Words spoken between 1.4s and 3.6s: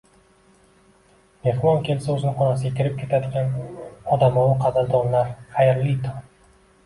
Mehmon kelsa o'zini xonasiga kirib ketadigan